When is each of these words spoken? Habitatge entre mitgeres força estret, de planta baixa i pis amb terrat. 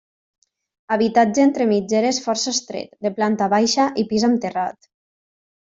Habitatge 0.95 1.45
entre 1.49 1.67
mitgeres 1.73 2.21
força 2.25 2.55
estret, 2.59 2.99
de 3.07 3.15
planta 3.21 3.53
baixa 3.57 3.89
i 4.05 4.11
pis 4.15 4.31
amb 4.31 4.45
terrat. 4.47 4.93